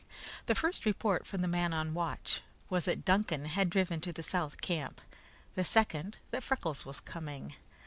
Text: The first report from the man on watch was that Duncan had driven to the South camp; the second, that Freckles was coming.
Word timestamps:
The 0.47 0.55
first 0.55 0.83
report 0.83 1.27
from 1.27 1.41
the 1.41 1.47
man 1.47 1.73
on 1.73 1.93
watch 1.93 2.41
was 2.71 2.85
that 2.85 3.05
Duncan 3.05 3.45
had 3.45 3.69
driven 3.69 4.01
to 4.01 4.11
the 4.11 4.23
South 4.23 4.59
camp; 4.59 4.99
the 5.53 5.63
second, 5.63 6.17
that 6.31 6.41
Freckles 6.41 6.87
was 6.87 6.99
coming. 7.01 7.55